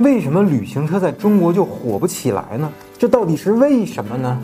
[0.00, 2.72] 为什么旅行车在中国就火不起来呢？
[2.98, 4.38] 这到底是为什么呢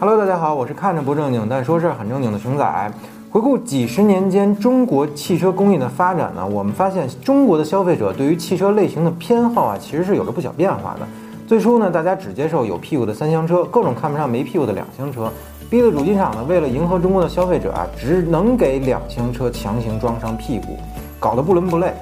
[0.00, 2.92] ？Hello，大家好，我是看着不正经但说事儿很正经的熊仔。
[3.30, 11.06] 回顾几十年间中国汽车工业的发展呢，我们发现中国的消费者对于汽车类型的偏好啊，其实是有着不小变化的。
[11.46, 15.30] 最初呢，大家只接受有屁股的三厢车，各种看不上没屁股的两厢车。
[15.68, 20.78] 逼得主机厂呢，为了迎合中国的消费者啊，只能给两厢车强行装上屁股，
[21.20, 21.92] 搞得不伦不类。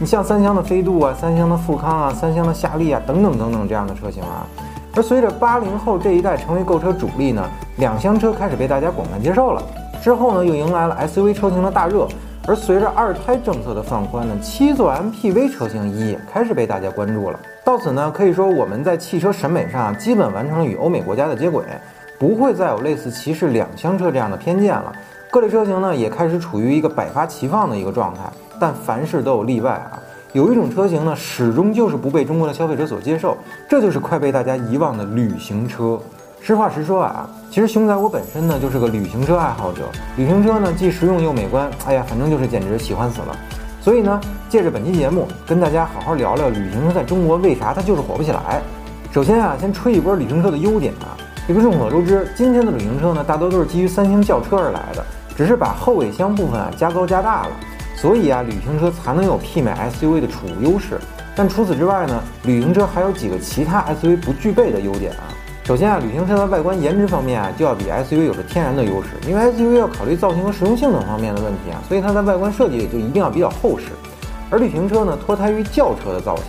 [0.00, 4.46] 你像三厢的飞度啊，三厢的富康啊，三厢的夏利啊，等等等等这样的车型啊。
[4.94, 7.44] 而随着八零后这一代成为购车主力呢，
[7.78, 9.60] 两厢车开始被大家广泛接受了。
[10.00, 12.06] 之后呢，又迎来了 SUV 车型的大热。
[12.46, 17.40] 而随着二胎政策的放宽呢，七座 MPV 车型也开始被大家关注了。
[17.64, 21.64] 到此呢，可以说我们在汽车审美上基本完成了与欧美国家的接轨。
[22.18, 24.92] 不会再有类似歧视两厢车这样的偏见了，
[25.30, 28.20] 各类车型呢也开始处于一个百花齐放的一个状态。
[28.58, 30.00] 但凡事都有例外啊，
[30.32, 33.36] 有一种车型呢始终就是不被中国的消费者所接受，
[33.68, 36.00] 这就是快被大家遗忘的旅行车。
[36.40, 39.82] 实话实说啊，其实熊仔我本身呢就是个旅行车爱好者，
[40.16, 43.36] 旅行车呢既实用又美观，哎呀，反正就是简直喜欢死了。
[43.80, 48.60] 所以呢，借着本期节目跟大家好好聊聊旅行车在中国为啥它就是火不起来。
[49.12, 51.14] 首先啊，先吹一波旅行车的优点啊。
[51.46, 55.04] 这个众所周知，今天的旅行车呢，大多都是基于三厢轿车而来的，
[55.38, 57.50] 只是把后尾箱部分啊加高加大了，
[57.94, 60.98] 所以啊，旅行车才能有媲美 SUV 的储物优势。
[61.36, 65.30] 但除此之外呢，旅行车还有几个其他 SUV 不具备的优点啊。
[65.62, 73.84] 首先啊，旅行车的外观颜值方面啊，就要比 SUV 有着天然的优势，因为 SUV 要考虑造型和实用性等方面的问题啊，所以它在外观设计里就一定要比较厚实。
[74.50, 76.44] 而旅行车呢，脱胎于轿车的造型。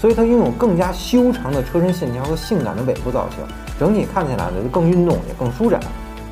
[0.00, 3.44] 所以它拥有更加修长的车身线条和性感的尾部造型，
[3.78, 5.78] 整体看起来呢就更运动也更舒展。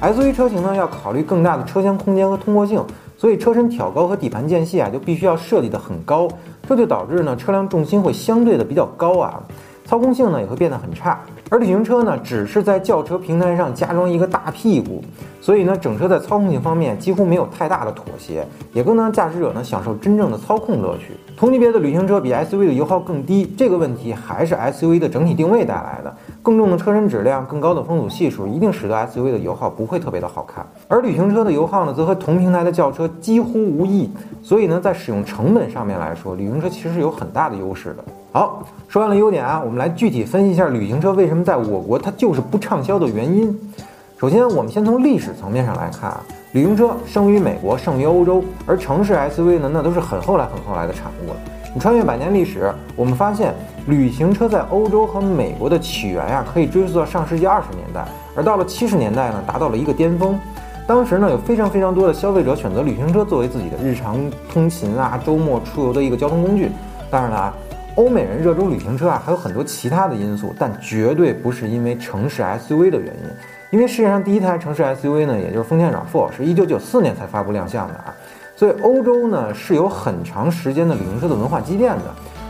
[0.00, 2.80] SUV 车型呢要考虑更大的车厢空间和通过性，
[3.16, 6.28] 所以车身挑高和底盘间隙啊就必须要设计的很高，
[6.68, 9.42] 这就导致呢车辆重心会相对的比较高啊，
[9.84, 11.18] 操控性呢也会变得很差。
[11.50, 15.02] 而旅行车呢只是在轿车平台上加装一个大屁股，
[15.40, 21.14] 所以呢整车在操控性方面几乎没有太大的妥协，也更能让驾驶者呢享受真正的操控乐趣。
[21.36, 26.16] 同级别的旅行车比 SUV 的油耗更低，这个问题还是 SUV 的整体定位带来的。
[26.42, 30.66] 更重的车身质量、更高的风阻系数，一定使得 SUV 的油耗不会特别的好看。
[30.86, 34.10] 而旅行车的油耗呢，则和同平台的轿车几乎无异。
[34.42, 38.04] 所以呢，在使用成本上面来说，旅行车其实是有很大的优势的。
[38.32, 43.58] 好，说完了优点啊，我们来具体分析一下旅行车为什么在我国它就是不畅销的原因。
[44.18, 46.20] 首先，我们先从历史层面上来看啊。
[46.52, 51.36] 旅行车生于美国，胜于欧洲，而城市 SUV 呢，那都是很后来、很后来的产物了。
[51.78, 53.54] 穿越百年历史，我们发现
[53.86, 60.38] 旅行车在欧洲和美国的起源呀，可以追溯到上世纪二十年代，而到了七十年代呢，达到了一个巅峰。
[60.86, 64.18] 当时呢，有非常非常多的消费者选择旅行车作为自己的日常
[64.50, 66.70] 通勤啊、周末出游的一个交通工具。
[67.10, 67.54] 当然了啊，
[67.94, 73.30] 欧美人热衷旅行车啊，还有很多其他的因素，但绝对不是因为城市 SUV 的原因。
[73.70, 78.14] 因为世界上第一台城市 SUV 呢，也就是丰田 RAV4，是一九九四年才发布亮相的啊，
[78.58, 82.02] 所以欧洲呢是有很长时间的旅行车的文化积淀的。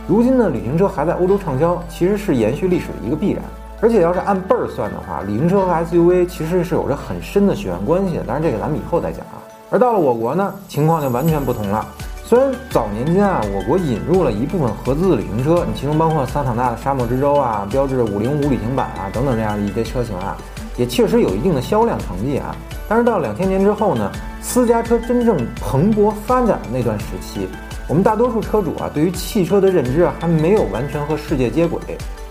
[0.06, 3.42] 如今呢，旅行车还在欧洲畅销，其实是延续历史的一个必然。
[3.82, 8.22] 而且要是按辈儿算的话，旅行车和 SUV 其实是有着很深的血缘关系的。
[8.22, 9.36] 当然，这个咱们以后再讲啊。
[9.68, 11.86] 而到了我国呢，情况就完全不同了。
[12.24, 20.38] 虽然早年间啊，我国引入了一部分合资的旅行车，你其中包括桑塔纳的沙漠之舟啊、标致五零五旅行版啊等等这样的一些车型啊。
[20.78, 22.56] 也确实有一定的销量成绩啊，
[22.88, 24.10] 但是到两千年之后呢，
[24.40, 27.46] 私家车真正蓬勃发展的那段时期，
[27.86, 31.78] 我们大多数车主啊，对于汽车的认知啊，还没有完全和世界接轨，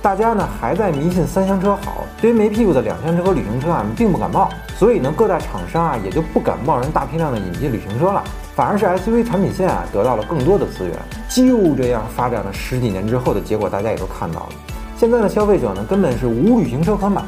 [0.02, 8.24] 大家呢还在迷信三厢车好，对于没屁股的两厢车和旅行车啊，并不感冒，所以呢，各大厂商啊，也就不敢贸然大批量的引进旅行车了，
[8.56, 10.98] 反而是 SUV 产品线啊，得到了更多的资源，
[11.30, 14.50] 就这样发展了十几年之后的结果，大家也都看到了，
[14.98, 17.22] 现在的消费者呢，根本是无旅行车可买。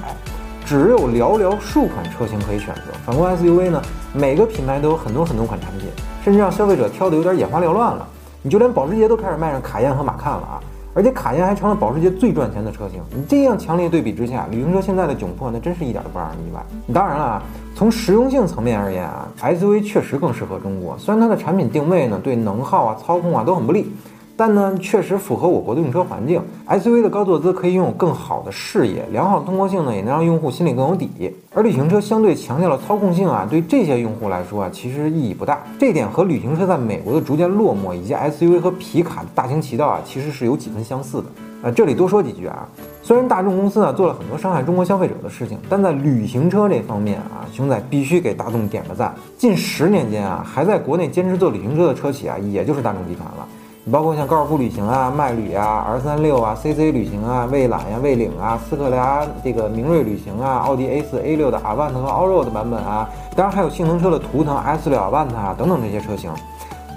[0.70, 2.82] 只有寥寥数款车型可以选择。
[3.04, 3.82] 反观 SUV 呢，
[4.14, 5.90] 每个品牌都有很多很多款产品，
[6.24, 8.08] 甚至让消费者挑的有点眼花缭乱了。
[8.44, 10.62] 你就连保时捷都开始卖上卡宴和马看了啊！
[10.94, 13.02] 而且卡宴还成了保时捷最赚钱的车型。
[13.16, 16.64] 你这样强烈对比之下，旅行车现在的窘迫，那真是一点都不让人意外。
[16.94, 17.44] 当然了啊，
[17.74, 20.96] 从实用性层面而言啊，SUV 确实更适合中国。
[21.00, 23.92] 虽然它的产品定位呢，对能耗啊、操控啊都很不利。
[24.40, 26.42] 但呢，确实符合我国的用车环境。
[26.66, 31.10] SUV 的高坐姿可以拥有更好的视野，良好的通过性呢，也能让用户心里更有底。
[31.54, 35.62] 而旅行车相对强调了操控性啊，对这些用户来说啊，其实意义不大。
[35.78, 41.26] 这点和旅行车在美国的逐渐落寞，以及 SUV 和皮卡的大行其道啊，其实是有几分相似的。
[41.62, 42.66] 呃，这里多说几句啊，
[43.04, 49.14] 虽然大众公司呢做了很多伤害中国消费者的事情，但在旅行车这方面啊，熊仔必须给大众点个赞。
[49.38, 53.46] 近十年间啊，还在国内坚持做旅行车的车企啊，也就是大众集团了。
[53.92, 66.32] 包括像高尔夫旅行啊、迈旅啊、R 三六啊、CC 旅行啊、蔚揽呀、蔚领啊、斯柯达这个明锐旅行啊、奥迪 A 四、A 六的 Avant 和 Allroad 版本啊，当然还有性能车的途腾 S 六 Avant 啊等等这些车型。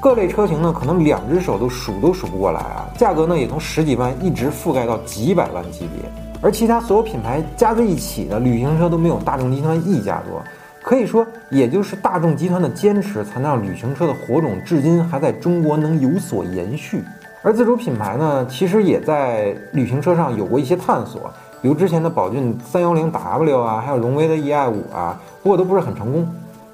[0.01, 6.11] 各类车型呢，可能两只手都数都数不过来啊，价格呢也从十几万一直覆盖到几百万级别，
[6.43, 10.43] 而其他所有品牌加在一起的旅行车都没有大众集团一家多，
[10.83, 17.03] 可以说也就是大众集团的坚持，才能让旅行车的火种至今还在中国能有所延续。
[17.43, 26.29] 而自主品牌呢，其实也在旅行车上有过一些探索，比如之前的宝骏三幺零 W 啊，还有荣威的 EI 五啊，不过都不是很成功。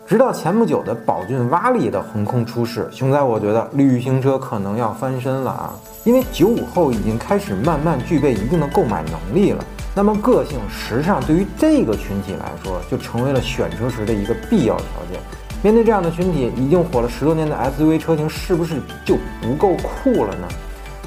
[0.06, 5.75] 直到前不久的宝骏瓦力的横空出世，熊仔，我觉得旅行车可能要翻身了啊！
[6.04, 9.62] 因为九五后已经开始慢慢具备一定的购买能力了，
[9.98, 15.20] 那么个性、时尚对于这个群体来说，就成为了选车时的一个必要条件。
[15.60, 20.46] 面对这样的群体，已经火了十多年的 SUV 车型，是不是就不够酷了呢？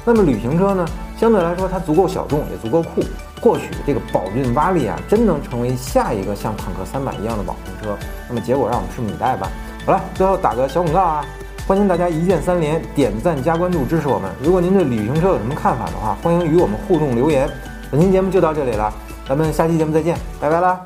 [0.04, 0.86] 那么旅行车呢？
[1.18, 3.00] 相对来说，它足够小众，也足够酷。
[3.40, 7.96] 或许这个宝骏瓦力啊，真能成为下一个像坦克三百一样的网红车。
[8.28, 9.50] 那么结果让我们拭目以待吧。
[9.86, 11.24] 好了，最后打个小广告啊，
[11.66, 14.30] 欢迎大家一键三连，点赞加关注支持我们。
[14.42, 17.48] 如果您对旅行车有什么看法的话，欢迎与我们互动留言。
[17.92, 18.90] 本期节目就到这里了，
[19.28, 20.82] 咱们下期节目再见，拜拜啦。